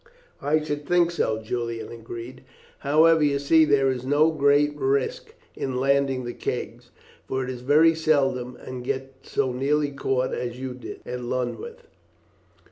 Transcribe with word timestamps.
"I 0.41 0.63
should 0.63 0.87
think 0.87 1.11
so," 1.11 1.37
Julian 1.43 1.91
agreed. 1.91 2.41
"However, 2.79 3.21
you 3.21 3.37
see 3.37 3.65
there 3.65 3.91
is 3.91 4.03
no 4.03 4.31
great 4.31 4.75
risk 4.75 5.35
in 5.55 5.77
landing 5.77 6.23
the 6.25 6.33
kegs, 6.33 6.89
for 7.27 7.43
it 7.43 7.51
is 7.51 7.61
very 7.61 7.93
seldom 7.93 8.57
you 8.67 8.81
get 8.81 9.13
so 9.21 9.51
nearly 9.53 9.91
caught 9.91 10.33
as 10.33 10.59
you 10.59 10.73
did 10.73 11.01
at 11.05 11.19
Lulworth. 11.21 11.85